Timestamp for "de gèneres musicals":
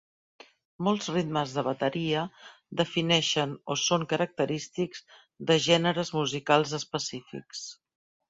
5.51-6.77